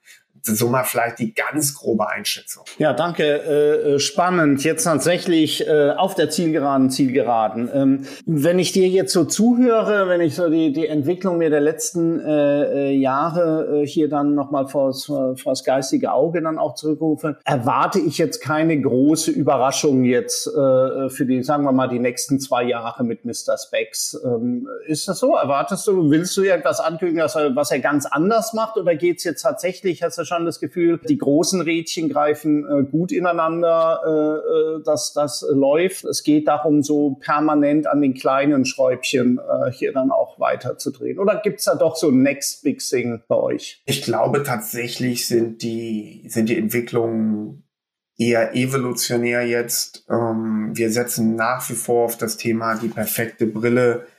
[0.45, 2.63] so mal vielleicht die ganz grobe Einschätzung.
[2.77, 3.23] Ja, danke.
[3.23, 4.63] Äh, äh, spannend.
[4.63, 7.69] Jetzt tatsächlich äh, auf der Zielgeraden, Zielgeraden.
[7.73, 11.62] Ähm, wenn ich dir jetzt so zuhöre, wenn ich so die, die Entwicklung mir der
[11.62, 16.75] letzten äh, äh Jahre äh, hier dann nochmal vor, vor das geistige Auge dann auch
[16.75, 22.39] zurückrufe, erwarte ich jetzt keine große Überraschung jetzt für die, sagen wir mal, die nächsten
[22.39, 23.58] zwei Jahre mit Mr.
[23.58, 24.19] Specs.
[24.23, 25.36] Ähm, ist das so?
[25.36, 29.23] Erwartest du, willst du etwas ankündigen, was er, was er ganz anders macht oder geht's
[29.23, 34.02] jetzt tatsächlich, hast du schon schon das Gefühl, die großen Rädchen greifen äh, gut ineinander,
[34.06, 36.06] äh, äh, dass das läuft.
[36.06, 41.19] Es geht darum, so permanent an den kleinen Schräubchen äh, hier dann auch weiterzudrehen.
[41.19, 43.82] Oder gibt's da doch so Next Big Thing bei euch?
[43.86, 47.63] Ich glaube tatsächlich sind die, sind die Entwicklungen
[48.17, 50.06] eher evolutionär jetzt.
[50.10, 54.14] Ähm, wir setzen nach wie vor auf das Thema die perfekte Brille äh,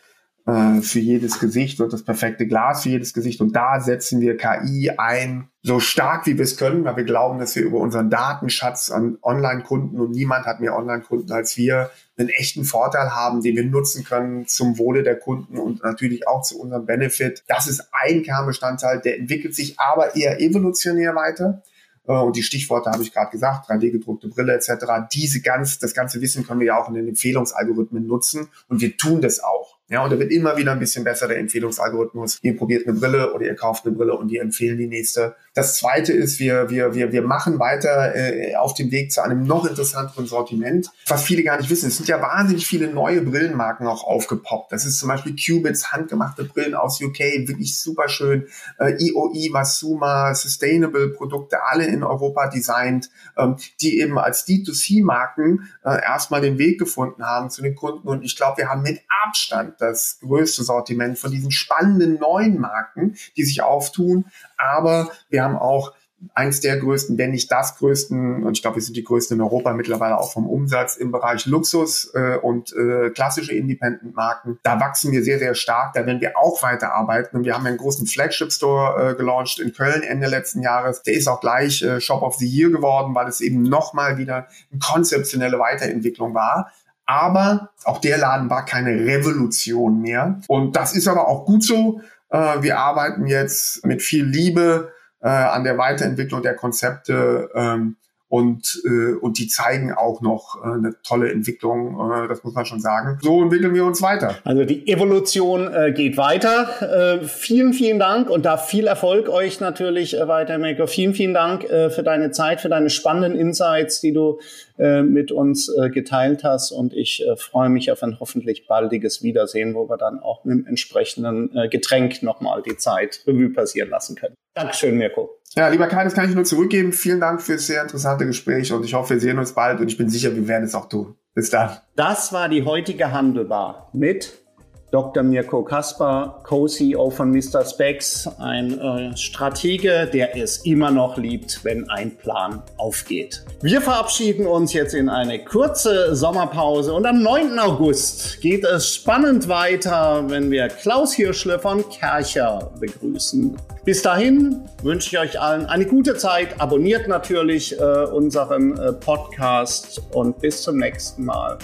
[0.47, 3.41] für jedes Gesicht und das perfekte Glas für jedes Gesicht.
[3.41, 7.41] Und da setzen wir KI ein, so stark wie wir es können, weil wir glauben,
[7.41, 12.29] dass wir über unseren Datenschatz an Online-Kunden und niemand hat mehr Online-Kunden als wir, einen
[12.29, 16.61] echten Vorteil haben, den wir nutzen können zum Wohle der Kunden und natürlich auch zu
[16.61, 17.43] unserem Benefit.
[17.49, 21.63] Das ist ein Kernbestandteil, der entwickelt sich aber eher evolutionär weiter.
[22.07, 24.71] Äh, und die Stichworte habe ich gerade gesagt, 3D-gedruckte Brille etc.
[25.13, 28.97] Diese ganz, das ganze Wissen können wir ja auch in den Empfehlungsalgorithmen nutzen und wir
[28.97, 29.76] tun das auch.
[29.89, 32.41] Ja, und da wird immer wieder ein bisschen besser der Empfehlungsalgorithmus.
[32.43, 35.37] Ihr probiert eine Brille oder ihr kauft eine Brille und wir empfehlen die nächste.
[35.55, 39.45] Das zweite ist, wir, wir, wir, wir machen weiter äh, auf dem Weg zu einem
[39.45, 40.91] noch interessanteren Sortiment.
[41.07, 44.73] Was viele gar nicht wissen, es sind ja wahnsinnig viele neue Brillenmarken auch aufgepoppt.
[44.73, 48.49] Das ist zum Beispiel Cubits, handgemachte Brillen aus UK, wirklich super schön.
[48.81, 53.09] Äh, IOI, Vasuma, Sustainable Produkte, alle in Europa designt,
[53.39, 58.09] ähm, die eben als D2C-Marken äh, erstmal den Weg gefunden haben zu den Kunden.
[58.09, 63.17] Und ich glaube, wir haben mit Abstand das größte Sortiment von diesen spannenden neuen Marken,
[63.37, 64.27] die sich auftun.
[64.57, 65.93] Aber wir haben auch
[66.35, 69.43] eins der größten, wenn nicht das größten, und ich glaube, wir sind die größten in
[69.43, 74.59] Europa mittlerweile auch vom Umsatz im Bereich Luxus äh, und äh, klassische Independent-Marken.
[74.63, 75.93] Da wachsen wir sehr, sehr stark.
[75.93, 77.37] Da werden wir auch weiterarbeiten.
[77.37, 81.03] Und wir haben einen großen Flagship-Store äh, gelauncht in Köln Ende letzten Jahres.
[81.03, 84.49] Der ist auch gleich äh, Shop of the Year geworden, weil es eben nochmal wieder
[84.71, 86.73] eine konzeptionelle Weiterentwicklung war.
[87.07, 90.41] Aber auch der Laden war keine Revolution mehr.
[90.49, 92.01] Und das ist aber auch gut so.
[92.31, 97.51] Äh, wir arbeiten jetzt mit viel Liebe äh, an der Weiterentwicklung der Konzepte.
[97.55, 97.97] Ähm,
[98.29, 102.67] und, äh, und die zeigen auch noch äh, eine tolle Entwicklung, äh, das muss man
[102.67, 103.19] schon sagen.
[103.23, 104.35] So entwickeln wir uns weiter.
[104.43, 107.21] Also die Evolution äh, geht weiter.
[107.21, 110.89] Äh, vielen, vielen Dank und da viel Erfolg euch natürlich äh, weiter, Maker.
[110.89, 114.41] Vielen, vielen Dank äh, für deine Zeit, für deine spannenden Insights, die du
[114.79, 119.23] äh, mit uns äh, geteilt hast und ich äh, freue mich auf ein hoffentlich baldiges
[119.23, 123.91] Wiedersehen, wo wir dann auch mit dem entsprechenden äh, Getränk nochmal die Zeit Revue passieren
[123.91, 124.35] lassen können.
[124.55, 125.31] Dankeschön, Mirko.
[125.55, 126.93] Ja, lieber Kai, das kann ich nur zurückgeben.
[126.93, 129.97] Vielen Dank fürs sehr interessante Gespräch und ich hoffe, wir sehen uns bald und ich
[129.97, 131.15] bin sicher, wir werden es auch tun.
[131.35, 131.77] Bis dann.
[131.97, 134.46] Das war die heutige Handelbar mit
[134.91, 135.23] Dr.
[135.25, 137.65] Mirko Kasper, Co-CEO von Mr.
[137.65, 143.45] Specs, ein äh, Stratege, der es immer noch liebt, wenn ein Plan aufgeht.
[143.63, 147.59] Wir verabschieden uns jetzt in eine kurze Sommerpause und am 9.
[147.59, 153.57] August geht es spannend weiter, wenn wir Klaus Hirschle von Kercher begrüßen.
[153.85, 156.61] Bis dahin wünsche ich euch allen eine gute Zeit.
[156.61, 161.59] Abonniert natürlich äh, unseren äh, Podcast und bis zum nächsten Mal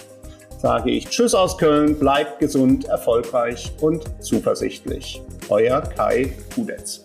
[0.63, 5.21] sage ich Tschüss aus Köln, bleibt gesund, erfolgreich und zuversichtlich.
[5.49, 7.05] Euer Kai Kudetz.